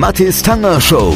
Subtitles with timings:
[0.00, 1.14] Mathis Tanger Show.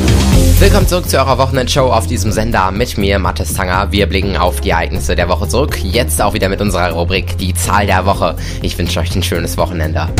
[0.58, 3.90] Willkommen zurück zu eurer Wochenendshow auf diesem Sender mit mir, Mathis Tanger.
[3.92, 5.82] Wir blicken auf die Ereignisse der Woche zurück.
[5.82, 8.36] Jetzt auch wieder mit unserer Rubrik Die Zahl der Woche.
[8.60, 10.10] Ich wünsche euch ein schönes Wochenende.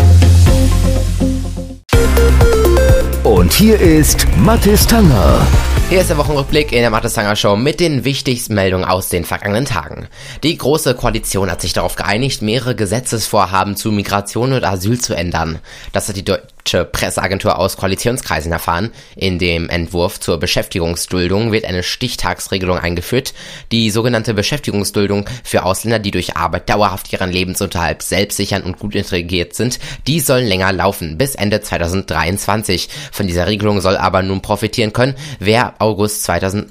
[3.23, 5.47] Und hier ist Mathis Tanger.
[5.91, 9.67] Hier ist der Wochenrückblick in der Mathestanger Show mit den wichtigsten Meldungen aus den vergangenen
[9.67, 10.09] Tagen.
[10.43, 15.59] Die Große Koalition hat sich darauf geeinigt, mehrere Gesetzesvorhaben zu Migration und Asyl zu ändern.
[15.93, 18.91] Das hat die deutsche Presseagentur aus Koalitionskreisen erfahren.
[19.17, 23.35] In dem Entwurf zur Beschäftigungsduldung wird eine Stichtagsregelung eingeführt.
[23.71, 28.95] Die sogenannte Beschäftigungsduldung für Ausländer, die durch Arbeit dauerhaft ihren Lebensunterhalt selbst sichern und gut
[28.95, 32.89] integriert sind, die sollen länger laufen, bis Ende 2023.
[33.13, 36.71] Von dieser Regelung soll aber nun profitieren können, wer August 2000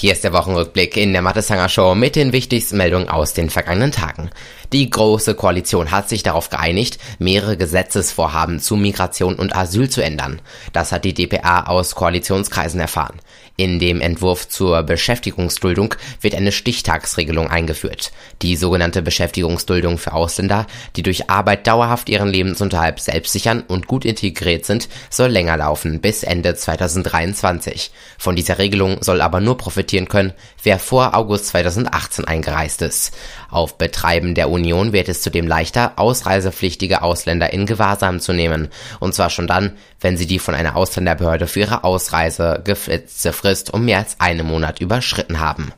[0.00, 3.90] hier ist der Wochenrückblick in der Mathesanger Show mit den wichtigsten Meldungen aus den vergangenen
[3.90, 4.30] Tagen.
[4.72, 10.40] Die Große Koalition hat sich darauf geeinigt, mehrere Gesetzesvorhaben zu Migration und Asyl zu ändern.
[10.72, 13.18] Das hat die DPA aus Koalitionskreisen erfahren.
[13.56, 18.12] In dem Entwurf zur Beschäftigungsduldung wird eine Stichtagsregelung eingeführt.
[18.40, 24.04] Die sogenannte Beschäftigungsduldung für Ausländer, die durch Arbeit dauerhaft ihren Lebensunterhalt selbst sichern und gut
[24.04, 27.90] integriert sind, soll länger laufen, bis Ende 2023.
[28.16, 33.16] Von dieser Regelung soll aber nur profitieren können, wer vor August 2018 eingereist ist.
[33.50, 38.68] Auf Betreiben der Union wird es zudem leichter, ausreisepflichtige Ausländer in Gewahrsam zu nehmen.
[39.00, 43.72] Und zwar schon dann, wenn sie die von einer Ausländerbehörde für ihre Ausreise geflitzte Frist
[43.72, 45.72] um mehr als einen Monat überschritten haben.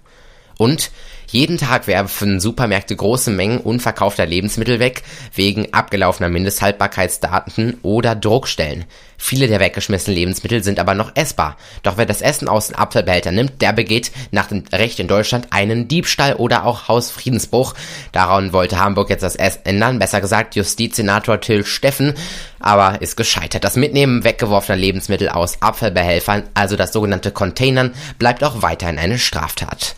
[0.59, 0.91] Und
[1.33, 5.03] jeden Tag werfen Supermärkte große Mengen unverkaufter Lebensmittel weg,
[5.35, 8.85] wegen abgelaufener Mindesthaltbarkeitsdaten oder Druckstellen.
[9.17, 11.57] Viele der weggeschmissenen Lebensmittel sind aber noch essbar.
[11.83, 15.49] Doch wer das Essen aus den Apfelbehältern nimmt, der begeht nach dem Recht in Deutschland
[15.51, 17.75] einen Diebstahl oder auch Hausfriedensbruch.
[18.13, 22.15] Daran wollte Hamburg jetzt das Essen ändern, besser gesagt Justizsenator Till Steffen,
[22.59, 23.63] aber ist gescheitert.
[23.63, 29.97] Das Mitnehmen weggeworfener Lebensmittel aus Apfelbehelfern, also das sogenannte Containern, bleibt auch weiterhin eine Straftat.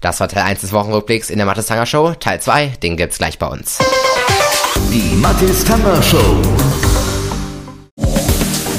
[0.00, 2.14] Das war Teil 1 des Wochenrückblicks in der Mathis Tanger Show.
[2.18, 3.78] Teil 2, den gibt's gleich bei uns.
[4.90, 6.89] Die Mathis Tanger Show.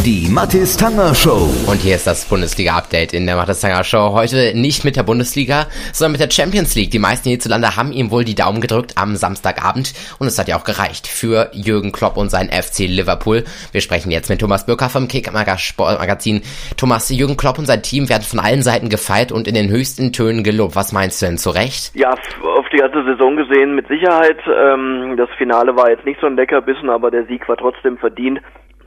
[0.03, 1.47] Die Mathis Tanger Show.
[1.69, 4.13] Und hier ist das Bundesliga-Update in der Mathis Tanger Show.
[4.13, 6.89] Heute nicht mit der Bundesliga, sondern mit der Champions League.
[6.89, 9.94] Die meisten hierzulande haben ihm wohl die Daumen gedrückt am Samstagabend.
[10.17, 13.44] Und es hat ja auch gereicht für Jürgen Klopp und sein FC Liverpool.
[13.73, 16.41] Wir sprechen jetzt mit Thomas Bürker vom Kicker Sportmagazin.
[16.78, 20.13] Thomas, Jürgen Klopp und sein Team werden von allen Seiten gefeiert und in den höchsten
[20.13, 20.75] Tönen gelobt.
[20.75, 21.91] Was meinst du denn zu Recht?
[21.94, 24.40] Ja, auf die ganze Saison gesehen mit Sicherheit.
[24.47, 28.40] Ähm, das Finale war jetzt nicht so ein Leckerbissen, aber der Sieg war trotzdem verdient.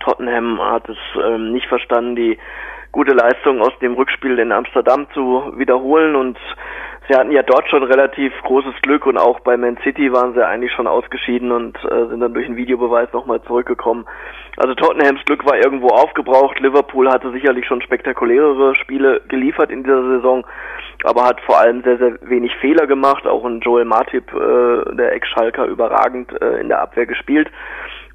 [0.04, 2.38] Tottenham hat es ähm, nicht verstanden, die
[2.92, 6.38] gute Leistung aus dem Rückspiel in Amsterdam zu wiederholen und
[7.08, 10.46] sie hatten ja dort schon relativ großes Glück und auch bei Man City waren sie
[10.46, 14.06] eigentlich schon ausgeschieden und äh, sind dann durch einen Videobeweis nochmal zurückgekommen.
[14.56, 16.60] Also Tottenhams Glück war irgendwo aufgebraucht.
[16.60, 20.46] Liverpool hatte sicherlich schon spektakulärere Spiele geliefert in dieser Saison,
[21.02, 23.26] aber hat vor allem sehr, sehr wenig Fehler gemacht.
[23.26, 27.50] Auch ein Joel Matip, äh, der Ex-Schalker, überragend äh, in der Abwehr gespielt.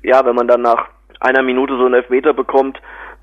[0.03, 0.87] Ja, wenn man dann nach
[1.19, 2.79] einer Minute so einen Elfmeter bekommt,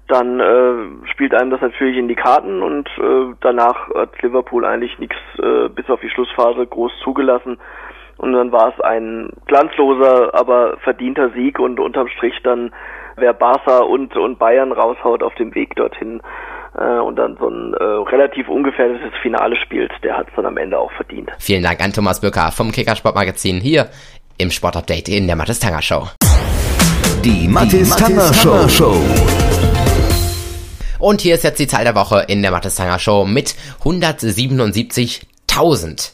[0.09, 4.99] dann äh, spielt einem das natürlich in die Karten und äh, danach hat Liverpool eigentlich
[4.99, 7.59] nichts äh, bis auf die Schlussphase groß zugelassen.
[8.19, 12.73] Und dann war es ein glanzloser, aber verdienter Sieg und unterm Strich dann,
[13.17, 16.23] wer Barca und, und Bayern raushaut auf dem Weg dorthin
[16.79, 20.57] äh, und dann so ein äh, relativ ungefährdetes Finale spielt, der hat es dann am
[20.57, 21.31] Ende auch verdient.
[21.39, 23.89] Vielen Dank an Thomas Böcker vom Kickersportmagazin hier
[24.39, 26.09] im Sportupdate in der Mattes Tanger Show.
[27.27, 28.69] Die Mathis Tanger Show.
[28.69, 29.05] Show.
[31.01, 36.11] Und hier ist jetzt die Zahl der Woche in der Mathis Tanger Show mit 177.000.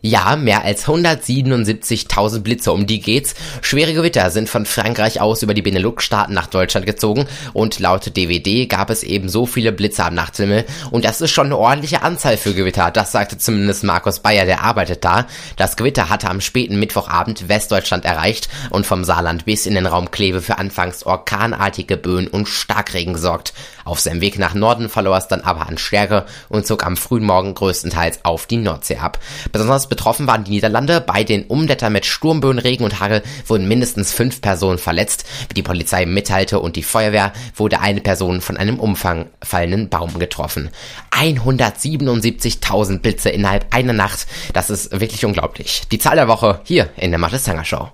[0.00, 3.34] Ja, mehr als 177.000 Blitze, um die geht's.
[3.62, 8.66] Schwere Gewitter sind von Frankreich aus über die Benelux-Staaten nach Deutschland gezogen und laut DVD
[8.66, 12.36] gab es eben so viele Blitze am Nachthimmel und das ist schon eine ordentliche Anzahl
[12.36, 12.92] für Gewitter.
[12.92, 15.26] Das sagte zumindest Markus Bayer, der arbeitet da.
[15.56, 20.12] Das Gewitter hatte am späten Mittwochabend Westdeutschland erreicht und vom Saarland bis in den Raum
[20.12, 23.52] Kleve für anfangs orkanartige Böen und Starkregen gesorgt.
[23.84, 27.24] Auf seinem Weg nach Norden verlor es dann aber an Stärke und zog am frühen
[27.24, 29.18] Morgen größtenteils auf die Nordsee ab.
[29.50, 31.00] Besonders betroffen waren die Niederlande.
[31.00, 35.24] Bei den Umwetter mit Sturmböen, Regen und Hagel wurden mindestens fünf Personen verletzt.
[35.48, 40.70] Wie die Polizei mitteilte und die Feuerwehr wurde eine Person von einem umfallenden Baum getroffen.
[41.12, 44.26] 177.000 Blitze innerhalb einer Nacht.
[44.52, 45.82] Das ist wirklich unglaublich.
[45.90, 47.88] Die Zahl der Woche hier in der Mathe Sanger Show.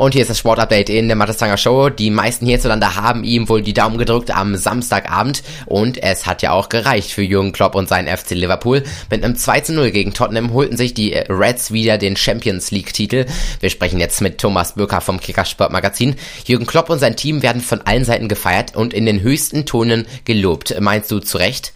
[0.00, 1.90] Und hier ist das Sportupdate in der Mattestanger Show.
[1.90, 6.52] Die meisten hierzulande haben ihm wohl die Daumen gedrückt am Samstagabend und es hat ja
[6.52, 8.82] auch gereicht für Jürgen Klopp und seinen FC Liverpool.
[9.10, 12.94] Mit einem 2 zu 0 gegen Tottenham holten sich die Reds wieder den Champions League
[12.94, 13.26] Titel.
[13.60, 16.16] Wir sprechen jetzt mit Thomas Bürker vom Kicker Sportmagazin.
[16.46, 20.06] Jürgen Klopp und sein Team werden von allen Seiten gefeiert und in den höchsten Tonen
[20.24, 20.80] gelobt.
[20.80, 21.74] Meinst du zu Recht?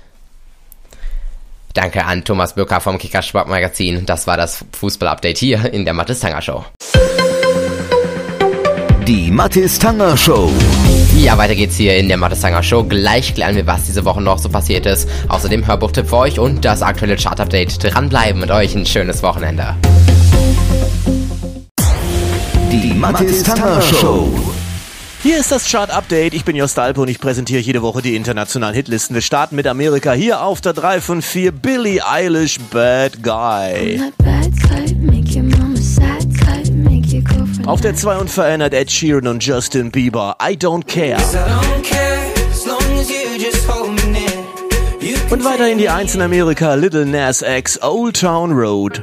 [1.75, 4.07] Danke an Thomas Bürker vom Kicker Sportmagazin.
[4.07, 6.65] Das war das Fußball-Update hier in der Mattes Tanger Show.
[9.07, 10.51] Die Mathis Tanger Show.
[11.19, 12.85] Ja, weiter geht's hier in der Mattestanger Show.
[12.85, 15.07] Gleich klären wir, was diese Woche noch so passiert ist.
[15.29, 17.85] Außerdem Hörbuchtipp für euch und das aktuelle Chart-Update.
[17.85, 19.77] Dranbleiben mit euch ein schönes Wochenende.
[22.73, 24.33] Die Mathis Tanger Show.
[25.23, 26.33] Hier ist das Chart-Update.
[26.33, 29.13] Ich bin Jost Alpe und ich präsentiere jede Woche die internationalen Hitlisten.
[29.15, 30.13] Wir starten mit Amerika.
[30.13, 34.01] Hier auf der 3 von 4 Billie Eilish Bad Guy.
[37.67, 40.37] Auf der 2 unverändert Ed Sheeran und Justin Bieber.
[40.43, 41.17] I don't care.
[45.31, 46.75] Und weiter in die 1 in Amerika.
[46.75, 49.03] Little Nas X Old Town Road.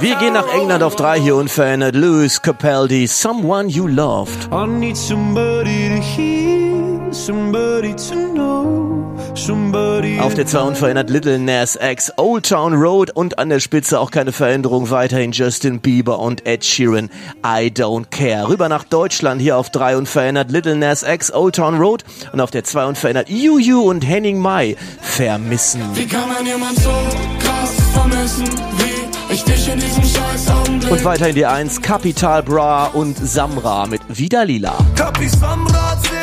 [0.00, 1.94] Wir gehen nach England auf 3 hier unverändert.
[1.94, 4.48] Lewis Capaldi Someone You Loved.
[4.52, 8.99] I need somebody to hear, somebody to know.
[9.40, 14.10] Auf der 2 unverändert Little Nas X, Old Town Road und an der Spitze auch
[14.10, 14.90] keine Veränderung.
[14.90, 17.08] Weiterhin Justin Bieber und Ed Sheeran,
[17.44, 18.48] I Don't Care.
[18.48, 22.50] Rüber nach Deutschland, hier auf 3 unverändert Little Nas X, Old Town Road und auf
[22.50, 25.80] der 2 unverändert Juju und Henning Mai, Vermissen.
[25.94, 26.90] Wie kann man jemand so
[27.38, 28.44] krass vermissen
[28.76, 30.92] wie ich dich in diesem scheiß Augenblick?
[30.92, 34.76] Und weiterhin die 1 Capital Bra und Samra mit Wieder Lila.
[34.96, 36.19] Kapis am Rad sehen wieder lila.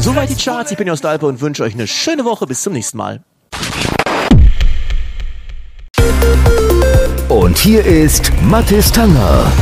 [0.00, 2.46] Soweit die Charts, ich bin Jost Alpe und wünsche euch eine schöne Woche.
[2.46, 3.22] Bis zum nächsten Mal.
[7.28, 9.52] Und hier ist Mathis Tanger.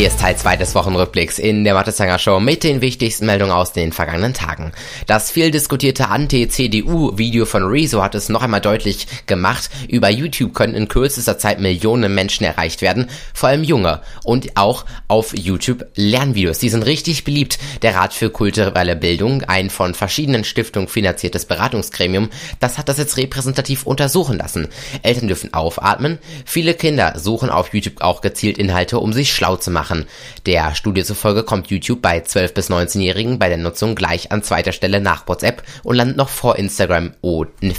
[0.00, 3.74] Hier ist Teil 2 des Wochenrückblicks in der Mattestanger Show mit den wichtigsten Meldungen aus
[3.74, 4.72] den vergangenen Tagen.
[5.06, 9.68] Das viel diskutierte Anti-CDU-Video von Rezo hat es noch einmal deutlich gemacht.
[9.88, 14.00] Über YouTube können in kürzester Zeit Millionen Menschen erreicht werden, vor allem junge.
[14.24, 16.60] Und auch auf YouTube Lernvideos.
[16.60, 17.58] Die sind richtig beliebt.
[17.82, 23.18] Der Rat für kulturelle Bildung, ein von verschiedenen Stiftungen finanziertes Beratungsgremium, das hat das jetzt
[23.18, 24.68] repräsentativ untersuchen lassen.
[25.02, 26.18] Eltern dürfen aufatmen.
[26.46, 30.06] Viele Kinder suchen auf YouTube auch gezielt Inhalte, um sich schlau zu machen machen.
[30.46, 34.72] Der Studie zufolge kommt YouTube bei 12- bis 19-Jährigen bei der Nutzung gleich an zweiter
[34.72, 37.12] Stelle nach WhatsApp und landet noch vor Instagram,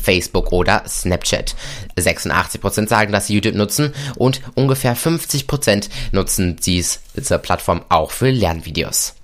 [0.01, 1.55] Facebook oder Snapchat.
[1.97, 9.15] 86% sagen, dass sie YouTube nutzen und ungefähr 50% nutzen diese Plattform auch für Lernvideos.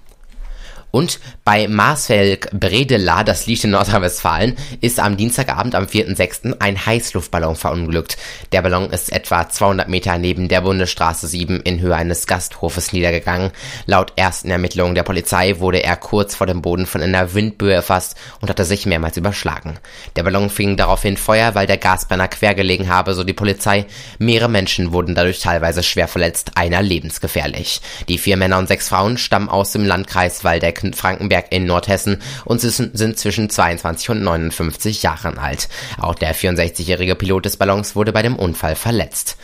[0.97, 6.55] Und bei Marsfeld Bredela, das liegt in Nordrhein-Westfalen, ist am Dienstagabend am 4.6.
[6.59, 8.17] ein Heißluftballon verunglückt.
[8.51, 13.51] Der Ballon ist etwa 200 Meter neben der Bundesstraße 7 in Höhe eines Gasthofes niedergegangen.
[13.85, 18.17] Laut ersten Ermittlungen der Polizei wurde er kurz vor dem Boden von einer Windböe erfasst
[18.41, 19.77] und hatte sich mehrmals überschlagen.
[20.15, 23.85] Der Ballon fing daraufhin Feuer, weil der Gasbrenner quer gelegen habe, so die Polizei.
[24.17, 27.81] Mehrere Menschen wurden dadurch teilweise schwer verletzt, einer lebensgefährlich.
[28.09, 32.60] Die vier Männer und sechs Frauen stammen aus dem Landkreis Waldeck Frankenberg in Nordhessen und
[32.60, 35.68] sind zwischen 22 und 59 Jahren alt.
[36.00, 39.38] Auch der 64-jährige Pilot des Ballons wurde bei dem Unfall verletzt.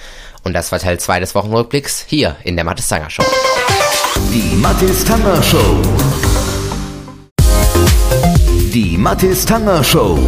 [0.43, 3.23] Und das war Teil 2 des Wochenrückblicks hier in der Mathis Tanger Show.
[4.33, 5.81] Die Mathis Tanger Show.
[8.73, 10.19] Die Mathis Tanger Show.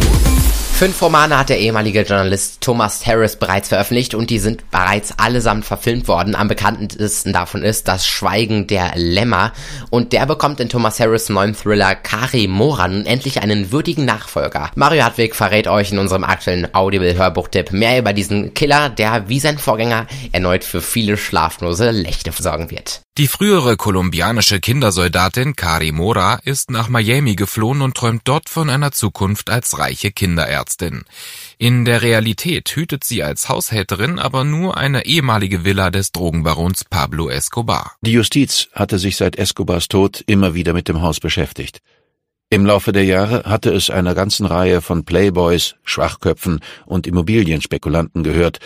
[0.78, 5.64] Fünf Romane hat der ehemalige Journalist Thomas Harris bereits veröffentlicht und die sind bereits allesamt
[5.64, 6.34] verfilmt worden.
[6.34, 9.54] Am bekanntesten davon ist Das Schweigen der Lämmer
[9.88, 14.70] und der bekommt in Thomas Harris neuen Thriller Kari Mora nun endlich einen würdigen Nachfolger.
[14.74, 19.56] Mario Hartwig verrät euch in unserem aktuellen Audible-Hörbuchtipp mehr über diesen Killer, der wie sein
[19.56, 23.00] Vorgänger erneut für viele schlaflose Nächte sorgen wird.
[23.18, 28.92] Die frühere kolumbianische Kindersoldatin Kari Mora ist nach Miami geflohen und träumt dort von einer
[28.92, 31.04] Zukunft als reiche Kinderärztin.
[31.56, 37.30] In der Realität hütet sie als Haushälterin aber nur eine ehemalige Villa des Drogenbarons Pablo
[37.30, 37.92] Escobar.
[38.02, 41.80] Die Justiz hatte sich seit Escobars Tod immer wieder mit dem Haus beschäftigt.
[42.50, 48.60] Im Laufe der Jahre hatte es einer ganzen Reihe von Playboys, Schwachköpfen und Immobilienspekulanten gehört,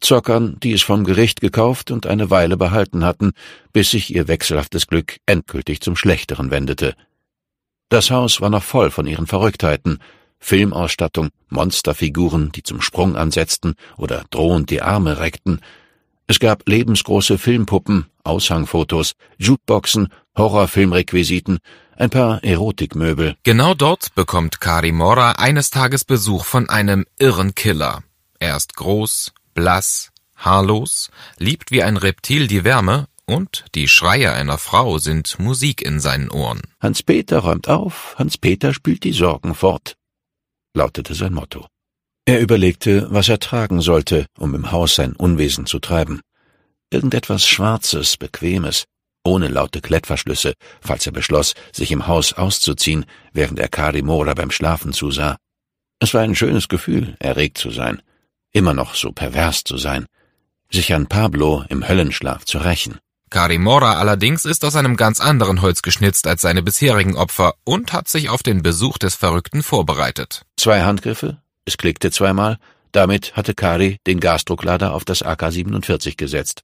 [0.00, 3.32] Zockern, die es vom Gericht gekauft und eine Weile behalten hatten,
[3.72, 6.94] bis sich ihr wechselhaftes Glück endgültig zum Schlechteren wendete.
[7.88, 10.00] Das Haus war noch voll von ihren Verrücktheiten,
[10.38, 15.60] Filmausstattung, Monsterfiguren, die zum Sprung ansetzten oder drohend die Arme reckten.
[16.26, 21.58] Es gab lebensgroße Filmpuppen, Aushangfotos, Jukeboxen, Horrorfilmrequisiten,
[21.96, 23.36] ein paar Erotikmöbel.
[23.44, 28.02] Genau dort bekommt Kari Mora eines Tages Besuch von einem irren Killer.
[28.38, 34.58] Er ist groß, blass, haarlos, liebt wie ein Reptil die Wärme und die Schreie einer
[34.58, 36.62] Frau sind Musik in seinen Ohren.
[36.80, 39.96] Hans-Peter räumt auf, Hans-Peter spült die Sorgen fort,
[40.74, 41.66] lautete sein Motto.
[42.24, 46.20] Er überlegte, was er tragen sollte, um im Haus sein Unwesen zu treiben.
[46.90, 48.84] Irgendetwas Schwarzes, Bequemes,
[49.24, 54.92] ohne laute Klettverschlüsse, falls er beschloss, sich im Haus auszuziehen, während er Karimora beim Schlafen
[54.92, 55.36] zusah.
[55.98, 58.02] Es war ein schönes Gefühl, erregt zu sein,
[58.56, 60.06] immer noch so pervers zu sein,
[60.72, 62.98] sich an Pablo im Höllenschlaf zu rächen.
[63.28, 68.08] Karimora allerdings ist aus einem ganz anderen Holz geschnitzt als seine bisherigen Opfer und hat
[68.08, 70.42] sich auf den Besuch des Verrückten vorbereitet.
[70.56, 71.36] Zwei Handgriffe,
[71.66, 72.56] es klickte zweimal,
[72.92, 76.62] damit hatte Kari den Gasdrucklader auf das AK-47 gesetzt.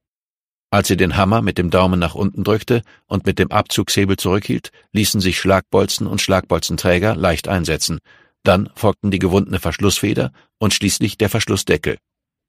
[0.70, 4.70] Als sie den Hammer mit dem Daumen nach unten drückte und mit dem Abzugshebel zurückhielt,
[4.92, 7.99] ließen sich Schlagbolzen und Schlagbolzenträger leicht einsetzen.
[8.44, 11.99] Dann folgten die gewundene Verschlussfeder und schließlich der Verschlussdeckel.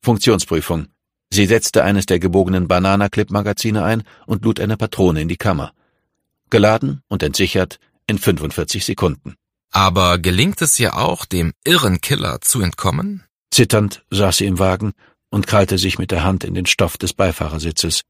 [0.02, 0.88] Funktionsprüfung.
[1.32, 5.74] Sie setzte eines der gebogenen Banana-Clip-Magazine ein und lud eine Patrone in die Kammer.
[6.50, 9.36] Geladen und entsichert in 45 Sekunden.
[9.72, 13.24] Aber gelingt es ihr auch, dem irren Killer zu entkommen?
[13.52, 14.94] Zitternd saß sie im Wagen
[15.30, 18.02] und krallte sich mit der Hand in den Stoff des Beifahrersitses.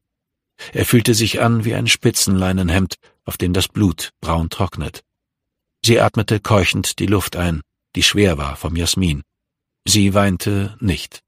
[0.72, 5.02] Er fühlte sich an wie ein Spitzenleinenhemd, auf dem das Blut braun trocknet.
[5.84, 7.62] Sie atmete keuchend die Luft ein,
[7.96, 9.22] die schwer war vom Jasmin.
[9.86, 11.23] Sie weinte nicht.